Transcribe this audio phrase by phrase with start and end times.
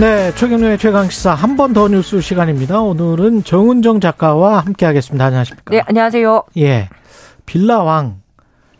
[0.00, 2.80] 네, 최경련의 최강시사 한 번 더 뉴스 시간입니다.
[2.80, 5.24] 오늘은 정은정 작가와 함께하겠습니다.
[5.24, 5.70] 안녕하십니까?
[5.72, 6.44] 네, 안녕하세요.
[6.58, 6.88] 예,
[7.46, 8.20] 빌라왕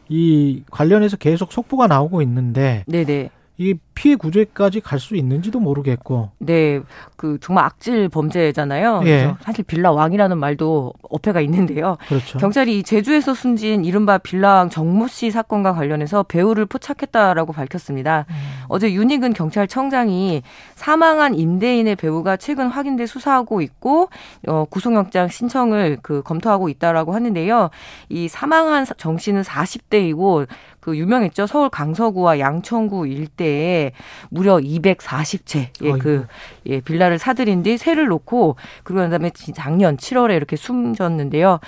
[0.08, 3.30] 이 관련해서 계속 속보가 나오고 있는데, 네네.
[3.58, 6.30] 이 피해 구제까지 갈 수 있는지도 모르겠고.
[6.38, 6.80] 네,
[7.16, 9.02] 그 정말 악질 범죄잖아요.
[9.06, 9.34] 예.
[9.40, 11.98] 사실 빌라 왕이라는 말도 어폐가 있는데요.
[12.08, 12.38] 그렇죠.
[12.38, 18.26] 경찰이 제주에서 숨진 이른바 빌라왕 정모 씨 사건과 관련해서 배우를 포착했다라고 밝혔습니다.
[18.28, 18.34] 음.
[18.68, 20.42] 어제 윤희근 경찰청장이
[20.76, 24.10] 사망한 임대인의 배우가 최근 확인돼 수사하고 있고
[24.46, 27.70] 어, 구속영장 신청을 그 검토하고 있다라고 하는데요.
[28.08, 30.46] 이 사망한 정 씨는 40대이고
[30.88, 31.46] 그 유명했죠.
[31.46, 33.92] 서울 강서구와 양천구 일대에
[34.30, 35.92] 무려 240채 예.
[35.92, 36.26] 그
[36.64, 41.60] 예, 빌라를 사들인 뒤 세를 놓고 그러고 난 다음에 작년 7월에 이렇게 숨졌는데요.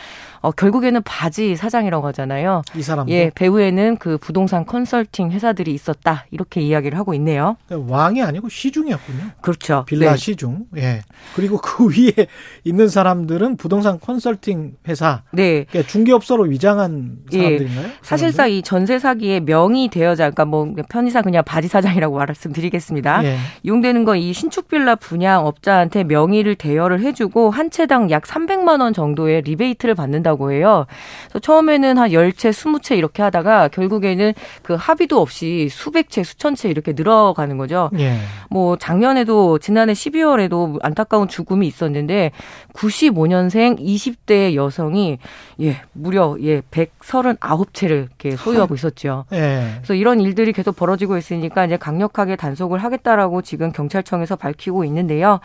[0.43, 2.63] 어, 결국에는 바지 사장이라고 하잖아요.
[2.75, 6.25] 이 사람도 예, 배후에는 그 부동산 컨설팅 회사들이 있었다.
[6.31, 7.57] 이렇게 이야기를 하고 있네요.
[7.69, 9.33] 왕이 아니고 시종이었군요.
[9.43, 9.85] 그렇죠.
[9.87, 10.17] 빌라 네.
[10.17, 10.65] 시종.
[10.79, 11.03] 예.
[11.35, 12.27] 그리고 그 위에
[12.65, 15.65] 있는 사람들은 부동산 컨설팅 회사, 네.
[15.69, 17.43] 그러니까 중개업소로 위장한 예.
[17.43, 17.91] 사람들인가요?
[18.01, 23.25] 사실상 이 전세 사기의 명의 대여자, 그러니까 뭐 편의상 그냥 바지 사장이라고 말씀드리겠습니다.
[23.25, 23.37] 예.
[23.65, 28.93] 이용되는 건 이 신축 빌라 분양 업자한테 명의를 대여를 해주고 한 채당 약 300만 원
[28.93, 30.87] 정도의 리베이트를 받는다고 해요.
[31.25, 36.69] 그래서 처음에는 한 10채, 20채 이렇게 하다가 결국에는 그 합의도 없이 수백 채, 수천 채
[36.69, 37.91] 이렇게 늘어가는 거죠.
[37.99, 38.17] 예.
[38.51, 42.33] 뭐 작년에도 지난해 12월에도 안타까운 죽음이 있었는데
[42.75, 45.19] 95년생 20대 여성이
[45.61, 49.00] 예 무려 예 139채를 이렇게 소유하고 있었죠.
[49.33, 49.73] 예.
[49.77, 55.41] 그래서 이런 일들이 계속 벌어지고 있으니까 이제 강력하게 단속을 하겠다라고 지금 경찰청에서 밝히고 있는데요.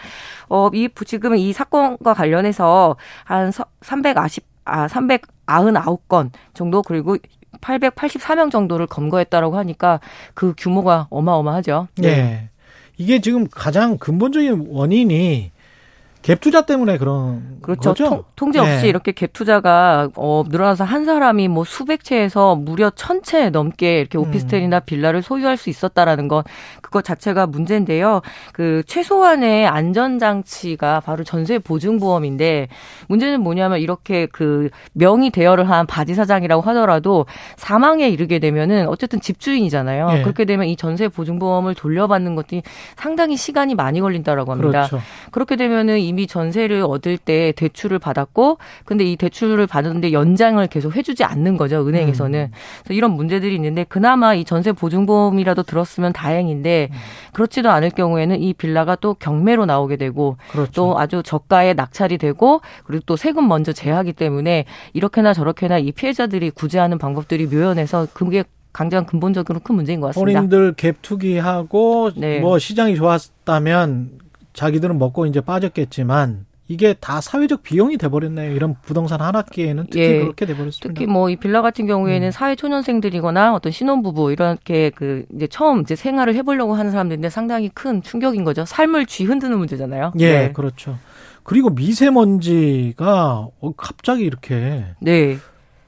[0.50, 7.18] 어, 이 지금 이 사건과 관련해서 한 390, 아, 399건 정도 그리고
[7.62, 10.00] 884명 정도를 검거했다라고 하니까
[10.34, 11.88] 그 규모가 어마어마하죠.
[11.98, 12.08] 네.
[12.08, 12.50] 예.
[12.98, 15.52] 이게 지금 가장 근본적인 원인이
[16.26, 17.90] 갭 투자 때문에 그런 그렇죠.
[17.92, 18.10] 거죠?
[18.10, 18.90] 통, 통제 없이 예.
[18.90, 24.18] 이렇게 갭 투자가 어, 늘어나서 한 사람이 뭐 수백 채에서 무려 천 채 넘게 이렇게
[24.18, 26.44] 오피스텔이나 빌라를 소유할 수 있었다라는 것
[26.82, 28.22] 그것 자체가 문제인데요.
[28.54, 32.70] 그 최소한의 안전 장치가 바로 전세 보증 보험인데
[33.08, 40.08] 문제는 뭐냐면 이렇게 그 명의 대여를 한 바지 사장이라고 하더라도 사망에 이르게 되면은 어쨌든 집주인이잖아요.
[40.18, 40.22] 예.
[40.24, 42.64] 그렇게 되면 이 전세 보증 보험을 돌려받는 것이
[42.96, 44.88] 상당히 시간이 많이 걸린다라고 합니다.
[44.88, 45.00] 그렇죠.
[45.32, 51.24] 그렇게 되면은 이미 전세를 얻을 때 대출을 받았고 근데 이 대출을 받았는데 연장을 계속 해주지
[51.24, 52.52] 않는 거죠 은행에서는
[52.84, 56.90] 그래서 이런 문제들이 있는데 그나마 이 전세 보증보험이라도 들었으면 다행인데
[57.34, 60.72] 그렇지도 않을 경우에는 이 빌라가 또 경매로 나오게 되고 그렇죠.
[60.72, 66.52] 또 아주 저가에 낙찰이 되고 그리고 또 세금 먼저 제하기 때문에 이렇게나 저렇게나 이 피해자들이
[66.52, 68.44] 구제하는 방법들이 묘연해서 그게
[68.76, 70.42] 가장 근본적으로 큰 문제인 것 같습니다.
[70.42, 72.40] 본인들 갭 투기하고 네.
[72.40, 74.25] 뭐 시장이 좋았다면
[74.56, 78.52] 자기들은 먹고 이제 빠졌겠지만 이게 다 사회적 비용이 돼버렸네요.
[78.52, 80.20] 이런 부동산 한 학기에는 특히 예.
[80.20, 80.88] 그렇게 돼버렸습니다.
[80.88, 85.96] 특히 뭐 이 빌라 같은 경우에는 사회 초년생들이거나 어떤 신혼부부 이렇게 그 이제 처음 이제
[85.96, 88.66] 생활을 해보려고 하는 사람들인데 상당히 큰 충격인 거죠.
[88.66, 90.14] 삶을 쥐 흔드는 문제잖아요.
[90.18, 90.54] 예, 네.
[90.54, 90.98] 그렇죠.
[91.44, 95.38] 그리고 미세먼지가 어, 갑자기 이렇게 네.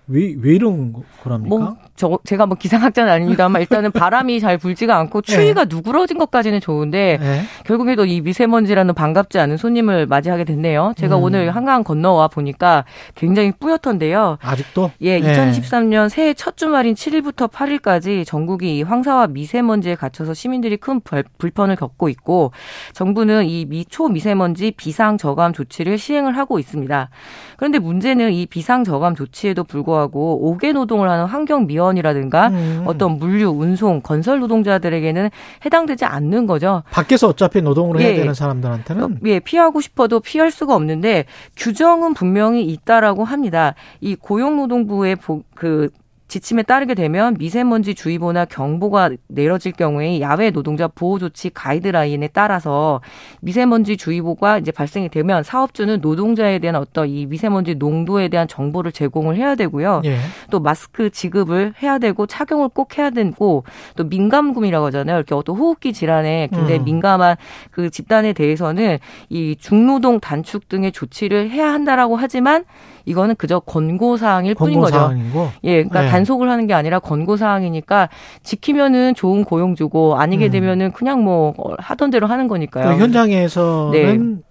[0.09, 1.55] 왜, 왜 이런 거랍니까?
[1.57, 7.17] 뭐, 저, 제가 뭐 기상학자는 아닙니다만 일단은 바람이 잘 불지가 않고 추위가 누그러진 것까지는 좋은데
[7.21, 7.41] 예.
[7.65, 10.93] 결국에도 이 미세먼지라는 반갑지 않은 손님을 맞이하게 됐네요.
[10.95, 11.23] 제가 음.
[11.23, 12.85] 오늘 한강 건너와 보니까
[13.15, 14.37] 굉장히 뿌옇던데요.
[14.41, 14.91] 아직도?
[15.01, 21.25] 예, 2023년 새해 첫 주말인 7일부터 8일까지 전국이 이 황사와 미세먼지에 갇혀서 시민들이 큰 불-
[21.37, 22.51] 불편을 겪고 있고
[22.93, 27.09] 정부는 이 미, 초미세먼지 비상 저감 조치를 시행을 하고 있습니다.
[27.57, 32.83] 그런데 문제는 이 비상 저감 조치에도 불구하고 5개 노동을 하는 환경 미원이라든가 음.
[32.85, 35.29] 어떤 물류, 운송, 건설 노동자들에게는
[35.65, 36.83] 해당되지 않는 거죠.
[36.91, 38.15] 밖에서 어차피 노동을 해야 예.
[38.15, 41.25] 되는 사람들한테는 예, 피하고 싶어도 피할 수가 없는데
[41.55, 43.73] 규정은 분명히 있다라고 합니다.
[44.01, 45.89] 이 고용노동부의 보- 그
[46.27, 53.01] 지침에 따르게 되면 미세먼지 주의보나 경보가 내려질 경우에 야외 노동자 보호 조치 가이드라인에 따라서
[53.41, 59.37] 미세먼지 주의보가 이제 발생이 되면 사업주는 노동자에 대한 어떤 이 미세먼지 농도에 대한 정보를 제공을
[59.37, 60.01] 해야 되고요.
[60.05, 60.17] 예.
[60.51, 63.63] 또 마스크 지급을 해야 되고 착용을 꼭 해야 되고
[63.95, 65.17] 또 민감금이라고 하잖아요.
[65.17, 66.85] 이렇게 어떤 호흡기 질환에 굉장히 음.
[66.85, 67.37] 민감한
[67.71, 68.97] 그 집단에 대해서는
[69.29, 72.65] 이 중노동 단축 등의 조치를 해야 한다라고 하지만
[73.05, 74.97] 이거는 그저 권고 사항일 뿐인 거죠.
[74.97, 76.09] 권고사항이고 예, 그러니까 네.
[76.17, 78.09] 단속을 하는 게 아니라 권고 사항이니까
[78.43, 80.51] 지키면은 좋은 고용 주고 아니게 음.
[80.51, 82.95] 되면은 그냥 뭐 하던 대로 하는 거니까요.
[82.95, 84.46] 그 현장에서는 네.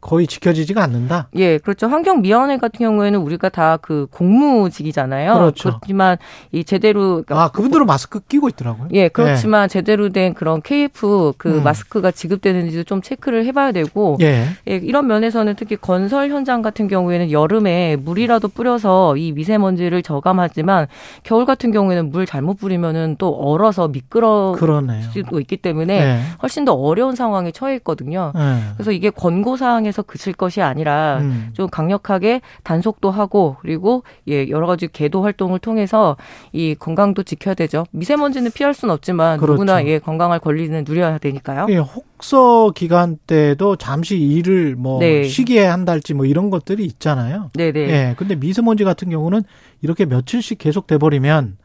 [0.00, 1.28] 거의 지켜지지가 않는다.
[1.36, 1.86] 예, 그렇죠.
[1.88, 5.34] 환경미화원회 같은 경우에는 우리가 다 그 공무직이잖아요.
[5.34, 5.68] 그렇죠.
[5.70, 6.16] 그렇지만
[6.52, 8.88] 이 제대로 그러니까 아, 그분들은 마스크 끼고 있더라고요.
[8.92, 11.62] 예, 그렇지만 제대로 된 그런 KF 그 음.
[11.62, 14.44] 마스크가 지급되는지도 좀 체크를 해봐야 되고 예.
[14.68, 20.86] 예, 이런 면에서는 특히 건설 현장 같은 경우에는 여름에 물이라도 뿌려서 이 미세먼지를 저감하지만
[21.22, 25.02] 겨울 같은 경우에는 물 잘못 뿌리면은 또 얼어서 미끄러울 그러네요.
[25.12, 26.20] 수도 있기 때문에 예.
[26.42, 28.32] 훨씬 더 어려운 상황에 처해 있거든요.
[28.36, 28.72] 예.
[28.74, 31.50] 그래서 이게 권고 사항에 서 그칠 것이 아니라 음.
[31.52, 36.16] 좀 강력하게 단속도 하고 그리고 예 여러 가지 계도 활동을 통해서
[36.52, 37.84] 이 건강도 지켜야 되죠.
[37.92, 39.54] 미세먼지는 피할 수는 없지만 그렇죠.
[39.54, 41.66] 누구나 예 건강할 권리는 누려야 되니까요.
[41.70, 45.24] 예, 혹서 기간 때도 잠시 일을 뭐 네.
[45.24, 47.50] 쉬게 한달지 뭐 이런 것들이 있잖아요.
[47.54, 47.80] 네 네.
[47.88, 48.14] 예.
[48.16, 49.42] 근데 미세먼지 같은 경우는
[49.82, 51.56] 이렇게 며칠씩 계속 돼 버리면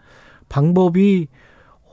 [0.50, 1.28] 방법이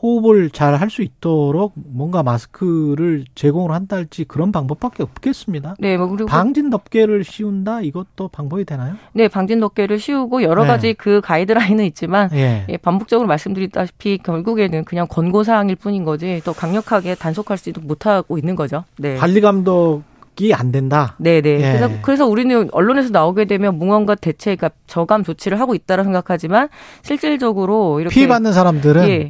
[0.03, 5.77] 호흡을 잘 할 수 있도록 뭔가 마스크를 제공을 한달지 그런 방법밖에 없겠습니다.
[5.79, 8.95] 네, 뭐 그리고 방진 덮개를 씌운다 이것도 방법이 되나요?
[9.13, 10.69] 네 방진 덮개를 씌우고 여러 네.
[10.69, 12.65] 가지 그 가이드라인은 있지만 예.
[12.69, 18.85] 예, 반복적으로 말씀드렸다시피 결국에는 그냥 권고 사항일 뿐인 거지 또 강력하게 단속할지도 못하고 있는 거죠.
[18.99, 19.17] 네.
[19.17, 20.03] 관리 감독
[20.41, 21.17] 이 안 된다.
[21.19, 21.51] 네네.
[21.51, 21.59] 예.
[21.59, 26.71] 그래서, 그래서 우리는 언론에서 나오게 되면 무언가 대체, 그러니까 저감 조치를 하고 있다라 생각하지만
[27.03, 29.29] 실질적으로 이렇게 피해 받는 사람들은 예,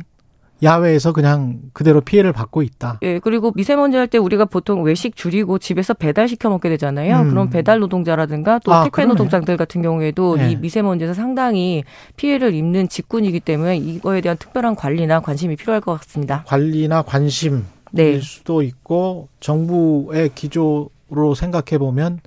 [0.62, 2.98] 야외에서 그냥 그대로 피해를 받고 있다.
[3.02, 7.20] 예, 그리고 미세먼지 할 때 우리가 보통 외식 줄이고 집에서 배달 시켜 먹게 되잖아요.
[7.20, 7.30] 음.
[7.30, 9.08] 그런 배달 노동자라든가 또 아, 택배 그러네.
[9.10, 10.50] 노동자들 같은 경우에도 예.
[10.50, 11.84] 이 미세먼지에서 상당히
[12.16, 16.44] 피해를 입는 직군이기 때문에 이거에 대한 특별한 관리나 관심이 필요할 것 같습니다.
[16.46, 17.62] 관리나 관심일
[17.92, 18.20] 네.
[18.20, 22.20] 수도 있고 정부의 기조로 생각해 보면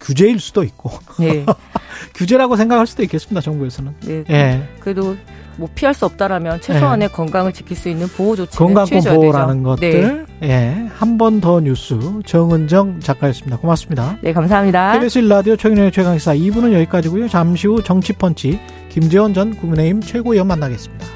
[0.00, 1.44] 규제일 수도 있고 네.
[2.14, 3.40] 규제라고 생각할 수도 있겠습니다.
[3.40, 3.94] 정부에서는.
[4.04, 4.24] 네.
[4.30, 4.68] 예.
[4.80, 5.16] 그래도
[5.56, 9.76] 뭐 피할 수 없다라면 최소한의 건강을 지킬 수 있는 보호 조치는 건강권 보호라는 되죠.
[9.80, 9.92] 네.
[10.02, 10.26] 것들.
[10.42, 10.86] 예.
[10.94, 13.56] 한 번 더 뉴스 정은정 작가였습니다.
[13.56, 14.18] 고맙습니다.
[14.20, 14.92] 네, 감사합니다.
[14.94, 17.28] KBS 1라디오 최근의 최강시사 2부는 여기까지고요.
[17.28, 18.60] 잠시 후 정치펀치
[18.90, 21.06] 김재원 전 국민의힘 최고위원 만나겠습니다.